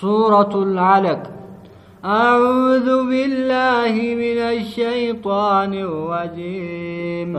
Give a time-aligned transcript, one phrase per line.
[0.00, 1.22] سورة العلق.
[2.04, 7.32] أعوذ بالله من الشيطان الرجيم.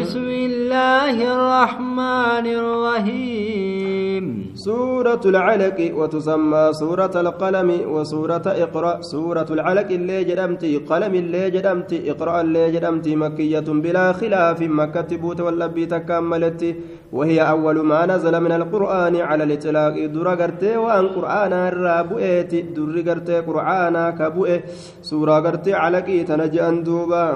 [0.00, 3.79] بسم الله الرحمن الرحيم.
[4.60, 9.00] سورة العلق وتسمى سورة القلم وسورة إقرأ.
[9.00, 13.16] سورة العلق اللي جدمتي قلم اللي جدمتي إقرأ اللي جدمتي.
[13.16, 16.76] مكية بلا خلاف مكة بوت واللبي تكملت.
[17.12, 19.94] وهي أول ما نزل من القرآن على الإطلاق.
[20.14, 24.48] در قرتي وأن قرآن الرابئت در قرتي قرآن كبؤ
[25.02, 27.26] سورة قرتي علقي تنجأن دوبا.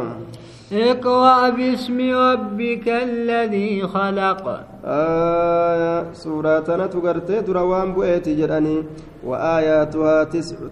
[0.72, 4.60] اقرأ باسم ربك الذي خلق.
[4.84, 8.84] آية سورة نتقرتي دروان بؤيتي جراني
[9.24, 10.24] وآياتها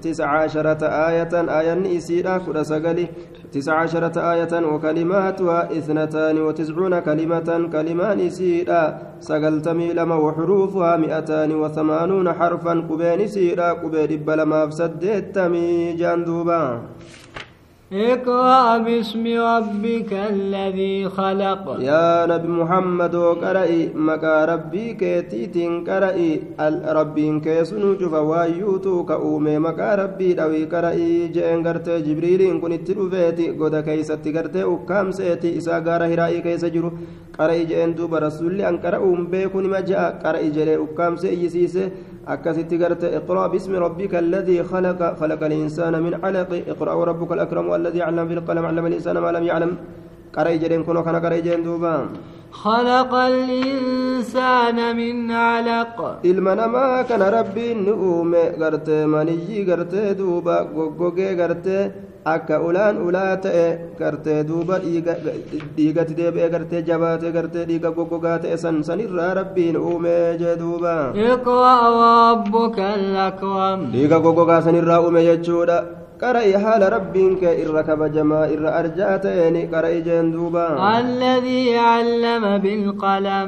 [0.03, 3.07] تسع, عشرة آية آية نئسيرا كل سقلي.
[3.53, 12.75] تسع عشرة آية وكلماتها إثنتان وتسعون كلمة كلمان سيرا سقلتمي لما وحروفها مئتان وثمانون حرفا
[12.91, 16.83] قبين سيرا قبين بلما فسدتمي جاندوبا.
[17.93, 21.65] اقرأ باسم ربك الذي خلق.
[21.81, 26.41] يا نبي محمد قرأي مكا ربي كيتيتين قرأي
[26.99, 33.75] ربين كيسنو جفا وايوتو كأومي مكا ربي دوي قرأي جئن قرتي جبريلين كن اتلوفيتي قد
[33.84, 36.91] كيستي قرتي أكام سيتي إسا قارة هرائي كيس جرو.
[37.39, 41.91] قرأي جئن دوب رسولي أن قرأوم بيكون مجاء قرأي جري أكام سيسيسي
[42.28, 46.51] أكستي قرتي اقرأ باسم ربك الذي خلق خلق الإنسان من علق.
[46.69, 49.73] اقرأ ربك الأكرم الذي علم بالقلم علم الإنسان ما لم يعلم.
[50.37, 51.95] قرأي جرين كنو كان قرأي جرين دوبا.
[52.53, 55.98] خلق الإنسان من علق.
[57.33, 61.91] rabbiin ni uume gartee maniyyii gartee duuba goggogee gartee
[62.25, 63.67] akka ulaan ulaa ta'e
[63.98, 64.77] gartee duuba
[65.77, 70.95] dhiigatti deebi'ee gartee jabaatee gartee dhiiga goggogaa ta'e san sanirraa rabbiin uume jee duuba
[73.95, 75.78] dhiiga goggogaa sanirraa uume jechuudha
[76.23, 80.67] kee irra kabajamaa irra arjaa ta'een qara'i jeen duuba
[81.01, 83.47] الذي علم بالقلم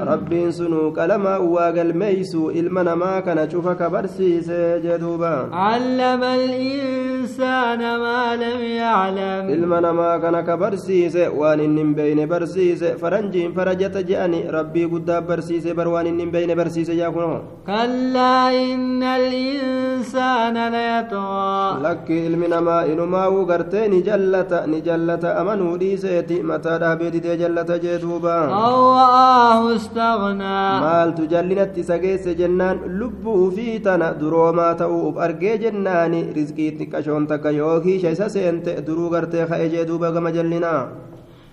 [0.99, 8.61] qalamaa waa galmeeysu ilma namaa kana cufa ka barsiise jee duuba علم الإنسان ما لم
[8.83, 9.43] يعلم
[11.41, 16.33] waan inni hin beeyne barsiise faranjiin farajata je'ani rabbii guddaa barsiise bar waan inni hin
[16.35, 22.49] beeyne barsiise jaa kuno كلا إن الإنسان ليطغى lakki ilmi
[24.07, 31.27] jallata ni jallata amanuu dhiiseeti mataa dhaabee didee jallata jee duuba أو رآه استغنى maaltu
[31.33, 37.51] jallinatti isa geesse jennaan lubbuu fi tana duroomaa ta'uu uf argee jennaani rizqii xiqqashoon takka
[37.51, 39.69] yoo kiisha isa seente duruu gartee ka'e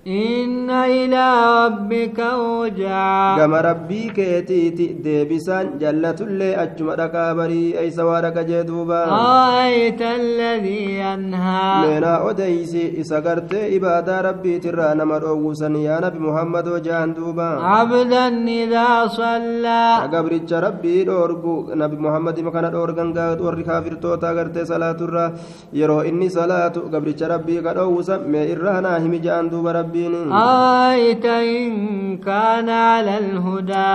[0.08, 1.26] إن إلى
[1.66, 9.06] ربك رجعا gama rabbii keetiiti deebisaan jallatullee achuma dhaqaa barii eeysa waa dhaqa jee duuba
[9.06, 17.14] أرأيت الذي ينهى meenaa odeysi isa gartee ibaadaa rabbiitirraa nama dhoowwusan yaa nabi muhammadoo jaan
[17.14, 23.14] duuba عبدا إذا صلى gabricha rabbii dhoorgu nabi muhammadima kana dhoorgan
[23.46, 25.30] warri kaafirtoota gartee salaaturraa
[25.74, 31.26] yeroo inni salaatu gabricha rabbii ka dhoowwusan mee irraa naa himi jaan duuba rabbiin أرأيت
[31.26, 33.92] إن كان على الهدى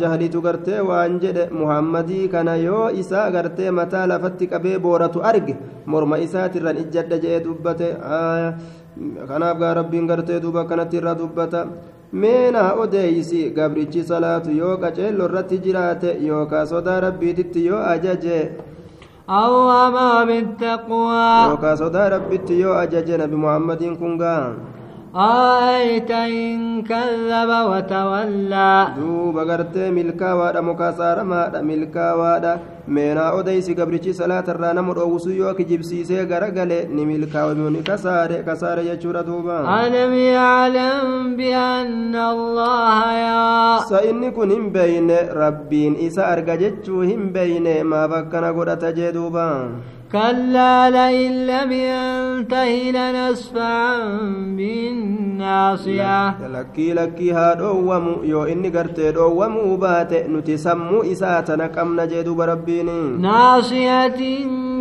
[0.00, 6.18] jahalitu gartee waan jedhe muhammadii kana yoo isaa gartee mataa lafatti qabee booratu arge morma
[6.18, 8.54] isaatirran ijjadha jedhee dubbate Aya.
[9.28, 11.66] kanaaf gaa rabbiin gartee duuba kanatti irraa dubbata
[12.12, 18.38] meenaa odeeysi gabrichi salaatu yoo qaceello irratti jiraate yookaa sodaa rabbiititti yoo ajaje
[19.28, 19.52] أو
[21.76, 24.54] sodaa rabbitti yoo ajaje nabi muhammadiin kun gaa
[25.16, 35.30] أرأيت إن كذب وتولى duuba gartee milkaawaadha mukasaaramaadha milkaawaadha meenaa odeysi gabrichi salaatarraa nama dhoowwusu
[35.30, 42.96] yoo kijibsiisee garagale ni milkaawame ni kasaare kasaare jechuudha duuba ألم يعلم بأن الله
[44.36, 49.46] kun hin beeyne rabbiin isa arga jechuu hin beeyne maaf akkana godhata jee duuba
[50.12, 53.98] كلا لئن لم ينته لنسفعا
[54.56, 63.02] بالناصية لكي لكي ها دوامو يو إني قرت دوامو بات نتسمو إساتا نكم نجد بربيني
[63.18, 64.18] ناصية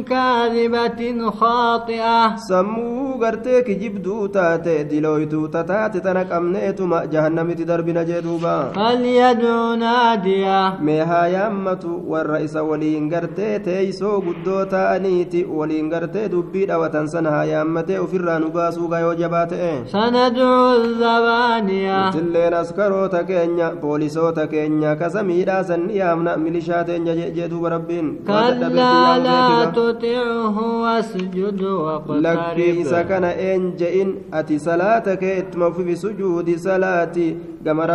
[0.09, 2.35] كاذبة خاطئة.
[2.35, 8.53] سمو gartee kijibduu taate dilooytuu tataate tana qabneetuma jahannamitti darbina jee duuba.
[8.75, 10.59] Falyaduu naadiya
[10.89, 17.31] mee haa yaammatu warra isa waliin gartee teeysoo guddoo ta'aniiti waliin gartee dubbii dhawatan sana
[17.37, 24.95] haa yaammatee ofirraa nu baasuuga yoo jabaa ta'e sanaduu zabaaniya tilleen askaroota keenya poolisoota keenya
[24.95, 28.11] kasa miidhaasan dhiyaamna milishaa teenya jee duuba rabbiin.
[28.27, 33.05] Kallaa laa tutiihu wasjud waqtarib beekira.
[33.05, 37.37] تطعه واسجد lakkii isa واقترب kana een je'in ati salaata kee ittuma fufi sujuudi salaati
[37.63, 37.85] gama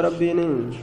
[0.00, 0.72] rabbii